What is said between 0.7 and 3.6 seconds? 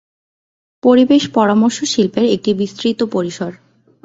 পরিবেশ পরামর্শ শিল্পের একটি বিস্তৃত পরিসর।